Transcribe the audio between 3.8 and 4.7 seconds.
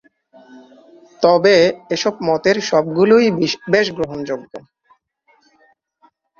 গ্রহণযোগ্য।